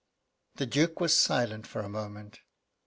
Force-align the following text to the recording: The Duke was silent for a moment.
The 0.55 0.65
Duke 0.65 0.99
was 0.99 1.15
silent 1.15 1.67
for 1.67 1.81
a 1.81 1.87
moment. 1.87 2.39